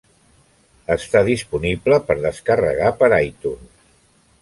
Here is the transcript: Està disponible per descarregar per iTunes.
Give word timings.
Està 0.95 1.21
disponible 1.27 2.01
per 2.09 2.19
descarregar 2.25 2.93
per 3.03 3.15
iTunes. 3.31 3.75